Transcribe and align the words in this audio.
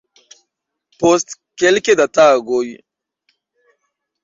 Post 1.03 1.35
kelke 1.61 1.97
da 2.01 2.09
tagoj. 2.21 2.65